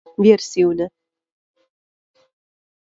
[0.23, 0.85] Viersyune.